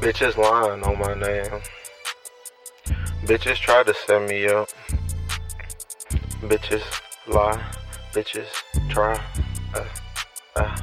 Bitches 0.00 0.36
lying 0.36 0.82
on 0.82 0.98
my 0.98 1.14
name. 1.14 1.60
Bitches 3.24 3.56
try 3.56 3.82
to 3.82 3.94
set 3.94 4.28
me 4.28 4.46
up. 4.48 4.68
Bitches 6.42 6.82
lie. 7.26 7.62
Bitches 8.12 8.48
try. 8.90 9.18
Uh, 9.74 9.84
uh. 10.56 10.76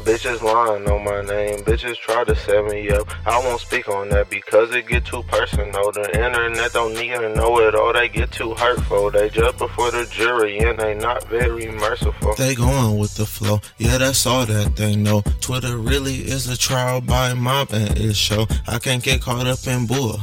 Bitches 0.00 0.42
lying 0.42 0.88
on 0.88 1.04
my 1.04 1.22
name. 1.22 1.58
Bitches 1.60 1.96
try 1.96 2.24
to 2.24 2.34
set 2.34 2.64
me 2.66 2.90
up. 2.90 3.08
I 3.26 3.38
won't 3.38 3.60
speak 3.60 3.88
on 3.88 4.08
that 4.10 4.30
because 4.30 4.74
it 4.74 4.86
get 4.86 5.04
too 5.04 5.22
personal. 5.24 5.92
The 5.92 6.10
internet 6.14 6.72
don't 6.72 6.94
need 6.94 7.14
to 7.14 7.34
know 7.34 7.60
it 7.60 7.74
all. 7.74 7.92
They 7.92 8.08
get 8.08 8.32
too 8.32 8.54
hurtful. 8.54 9.10
They 9.10 9.28
judge 9.30 9.58
before 9.58 9.90
the 9.90 10.06
jury 10.10 10.58
and 10.58 10.78
they 10.78 10.94
not 10.94 11.24
very 11.28 11.70
merciful. 11.70 12.34
They 12.34 12.54
going 12.54 12.98
with 12.98 13.14
the 13.16 13.26
flow. 13.26 13.60
Yeah, 13.78 13.98
that's 13.98 14.26
all 14.26 14.46
that 14.46 14.76
they 14.76 14.96
know. 14.96 15.22
Twitter 15.40 15.76
really 15.76 16.16
is 16.16 16.48
a 16.48 16.56
trial 16.56 17.00
by 17.00 17.34
mob 17.34 17.72
and 17.72 17.98
it 17.98 18.16
show. 18.16 18.46
I 18.66 18.78
can't 18.78 19.02
get 19.02 19.20
caught 19.20 19.46
up 19.46 19.66
in 19.66 19.86
bull. 19.86 20.18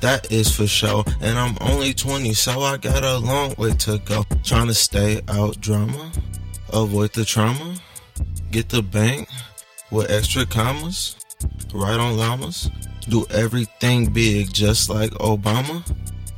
That 0.00 0.32
is 0.32 0.54
for 0.54 0.66
sure. 0.66 1.04
And 1.20 1.38
I'm 1.38 1.56
only 1.60 1.94
20, 1.94 2.34
so 2.34 2.60
I 2.60 2.76
got 2.76 3.04
a 3.04 3.18
long 3.18 3.54
way 3.56 3.72
to 3.72 3.98
go. 3.98 4.24
Trying 4.42 4.66
to 4.66 4.74
stay 4.74 5.22
out 5.28 5.60
drama, 5.60 6.10
avoid 6.72 7.12
the 7.12 7.24
trauma. 7.24 7.76
Get 8.52 8.68
the 8.68 8.82
bank 8.82 9.30
with 9.90 10.10
extra 10.10 10.44
commas, 10.44 11.16
right 11.72 11.98
on 11.98 12.18
llamas. 12.18 12.70
Do 13.08 13.24
everything 13.30 14.12
big 14.12 14.52
just 14.52 14.90
like 14.90 15.10
Obama, 15.12 15.82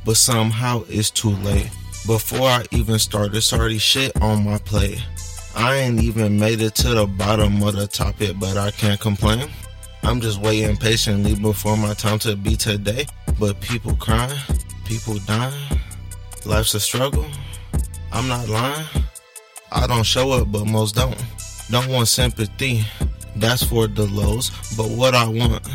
but 0.05 0.15
somehow 0.15 0.85
it's 0.87 1.09
too 1.09 1.31
late. 1.31 1.69
Before 2.07 2.47
I 2.47 2.63
even 2.71 2.99
start, 2.99 3.35
it's 3.35 3.51
already 3.51 3.79
shit 3.79 4.15
on 4.21 4.45
my 4.45 4.57
plate. 4.59 5.03
I 5.57 5.75
ain't 5.75 6.01
even 6.01 6.39
made 6.39 6.61
it 6.61 6.73
to 6.75 6.93
the 6.93 7.05
bottom 7.05 7.61
of 7.61 7.75
the 7.75 7.85
topic, 7.85 8.39
but 8.39 8.55
I 8.55 8.71
can't 8.71 9.01
complain. 9.01 9.49
I'm 10.01 10.21
just 10.21 10.39
waiting 10.39 10.77
patiently 10.77 11.35
before 11.35 11.75
my 11.75 11.93
time 11.95 12.19
to 12.19 12.37
be 12.37 12.55
today. 12.55 13.07
But 13.37 13.59
people 13.59 13.93
crying, 13.97 14.39
people 14.85 15.15
dying, 15.27 15.81
life's 16.45 16.75
a 16.75 16.79
struggle. 16.79 17.25
I'm 18.13 18.29
not 18.29 18.47
lying. 18.47 18.85
I 19.69 19.85
don't 19.85 20.05
show 20.05 20.31
up, 20.31 20.49
but 20.49 20.63
most 20.63 20.95
don't. 20.95 21.21
Don't 21.69 21.89
want 21.89 22.07
sympathy, 22.07 22.85
that's 23.35 23.63
for 23.63 23.87
the 23.87 24.05
lows. 24.05 24.51
But 24.77 24.89
what 24.89 25.15
I 25.15 25.27
want, 25.27 25.67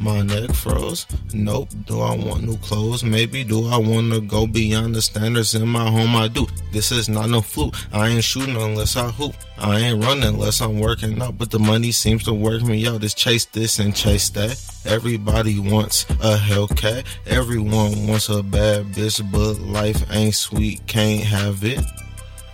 my 0.00 0.22
neck 0.22 0.52
froze. 0.52 1.06
Nope. 1.34 1.68
Do 1.86 2.00
I 2.00 2.14
want 2.16 2.44
new 2.44 2.56
clothes? 2.58 3.02
Maybe. 3.02 3.44
Do 3.44 3.68
I 3.68 3.76
want 3.76 4.12
to 4.12 4.20
go 4.20 4.46
beyond 4.46 4.94
the 4.94 5.02
standards 5.02 5.54
in 5.54 5.66
my 5.68 5.90
home? 5.90 6.14
I 6.16 6.28
do. 6.28 6.46
This 6.72 6.92
is 6.92 7.08
not 7.08 7.28
no 7.28 7.40
fluke. 7.40 7.74
I 7.92 8.08
ain't 8.08 8.24
shooting 8.24 8.56
unless 8.56 8.96
I 8.96 9.10
hoop. 9.10 9.34
I 9.58 9.78
ain't 9.80 10.04
running 10.04 10.24
unless 10.24 10.60
I'm 10.60 10.78
working 10.78 11.20
out. 11.20 11.36
But 11.36 11.50
the 11.50 11.58
money 11.58 11.90
seems 11.92 12.24
to 12.24 12.32
work 12.32 12.62
me 12.62 12.86
out. 12.86 13.00
Just 13.00 13.16
chase 13.16 13.44
this 13.46 13.80
and 13.80 13.94
chase 13.94 14.30
that. 14.30 14.60
Everybody 14.86 15.58
wants 15.58 16.04
a 16.10 16.36
Hellcat. 16.36 17.04
Everyone 17.26 18.06
wants 18.06 18.28
a 18.28 18.42
bad 18.42 18.86
bitch, 18.86 19.20
but 19.32 19.60
life 19.60 20.04
ain't 20.10 20.34
sweet. 20.34 20.86
Can't 20.86 21.24
have 21.24 21.64
it. 21.64 21.80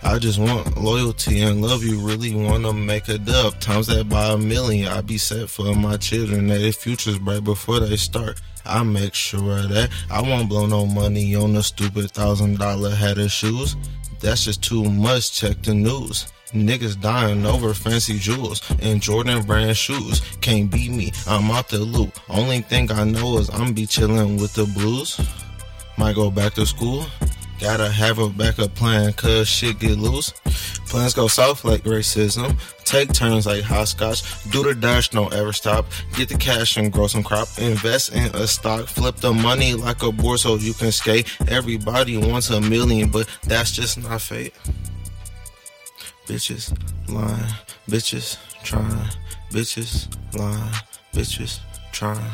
I 0.05 0.19
just 0.19 0.37
want 0.37 0.77
loyalty 0.77 1.41
and 1.41 1.63
love. 1.63 1.83
You 1.83 1.99
really 1.99 2.33
wanna 2.35 2.71
make 2.71 3.09
a 3.09 3.17
dub. 3.17 3.59
Times 3.59 3.87
that 3.87 4.07
by 4.07 4.33
a 4.33 4.37
million, 4.37 4.87
I 4.87 5.01
be 5.01 5.17
set 5.17 5.49
for 5.49 5.73
my 5.73 5.97
children 5.97 6.45
that 6.47 6.59
their 6.59 6.71
futures 6.71 7.17
bright 7.17 7.43
before 7.43 7.79
they 7.79 7.97
start. 7.97 8.39
I 8.67 8.83
make 8.83 9.15
sure 9.15 9.63
that 9.63 9.89
I 10.11 10.21
won't 10.21 10.47
blow 10.47 10.67
no 10.67 10.85
money 10.85 11.35
on 11.35 11.55
a 11.55 11.63
stupid 11.63 12.11
thousand 12.11 12.59
dollar 12.59 12.91
head 12.91 13.17
of 13.17 13.31
shoes. 13.31 13.75
That's 14.19 14.45
just 14.45 14.63
too 14.63 14.83
much. 14.83 15.33
Check 15.33 15.63
the 15.63 15.73
news. 15.73 16.31
Niggas 16.53 17.01
dying 17.01 17.43
over 17.43 17.73
fancy 17.73 18.19
jewels 18.19 18.61
and 18.83 19.01
Jordan 19.01 19.41
brand 19.41 19.75
shoes. 19.75 20.21
Can't 20.39 20.69
beat 20.69 20.91
me. 20.91 21.13
I'm 21.27 21.49
out 21.49 21.69
the 21.69 21.79
loop. 21.79 22.19
Only 22.29 22.61
thing 22.61 22.91
I 22.91 23.05
know 23.05 23.39
is 23.39 23.49
I'm 23.49 23.73
be 23.73 23.87
chilling 23.87 24.37
with 24.37 24.53
the 24.53 24.65
blues. 24.65 25.19
Might 25.97 26.15
go 26.15 26.29
back 26.29 26.53
to 26.53 26.65
school. 26.67 27.07
Gotta 27.59 27.89
have 27.89 28.19
a 28.19 28.29
backup 28.29 28.75
plan 28.75 29.13
cause 29.13 29.47
shit 29.47 29.79
get 29.79 29.97
loose. 29.97 30.31
Plans 30.87 31.13
go 31.13 31.27
south 31.27 31.63
like 31.63 31.83
racism. 31.83 32.59
Take 32.83 33.13
turns 33.13 33.45
like 33.45 33.63
hopscotch. 33.63 34.21
Do 34.51 34.63
the 34.63 34.75
dash, 34.75 35.09
don't 35.09 35.33
ever 35.33 35.53
stop. 35.53 35.85
Get 36.15 36.29
the 36.29 36.37
cash 36.37 36.77
and 36.77 36.91
grow 36.91 37.07
some 37.07 37.23
crop. 37.23 37.47
Invest 37.57 38.13
in 38.13 38.33
a 38.35 38.45
stock. 38.45 38.87
Flip 38.87 39.15
the 39.17 39.33
money 39.33 39.73
like 39.73 40.03
a 40.03 40.11
board 40.11 40.39
so 40.39 40.55
you 40.55 40.73
can 40.73 40.91
skate. 40.91 41.27
Everybody 41.47 42.17
wants 42.17 42.49
a 42.49 42.61
million, 42.61 43.09
but 43.09 43.27
that's 43.43 43.71
just 43.71 44.01
not 44.01 44.21
fate. 44.21 44.53
Bitches 46.27 46.75
lying. 47.07 47.53
Bitches 47.89 48.37
trying. 48.63 49.09
Bitches 49.51 50.07
lying. 50.37 50.73
Bitches 51.13 51.59
trying. 51.91 52.31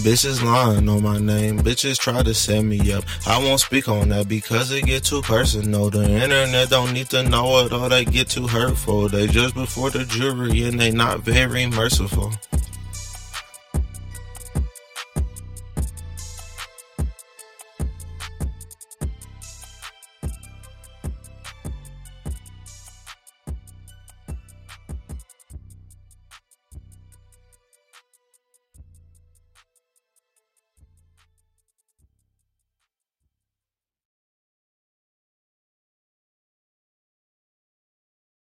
Bitches 0.00 0.42
lying 0.42 0.88
on 0.88 1.02
my 1.02 1.18
name. 1.18 1.58
Bitches 1.58 1.98
try 1.98 2.22
to 2.22 2.32
set 2.32 2.62
me 2.62 2.90
up. 2.92 3.04
I 3.26 3.38
won't 3.38 3.60
speak 3.60 3.86
on 3.86 4.08
that 4.08 4.28
because 4.28 4.72
it 4.72 4.86
get 4.86 5.04
too 5.04 5.20
personal. 5.20 5.90
The 5.90 6.04
internet 6.04 6.70
don't 6.70 6.92
need 6.92 7.10
to 7.10 7.22
know 7.22 7.66
it 7.66 7.72
all. 7.72 7.88
They 7.90 8.06
get 8.06 8.28
too 8.30 8.46
hurtful. 8.46 9.08
They 9.10 9.26
judge 9.26 9.52
before 9.52 9.90
the 9.90 10.06
jury 10.06 10.62
and 10.62 10.80
they 10.80 10.90
not 10.90 11.20
very 11.20 11.66
merciful. 11.66 12.32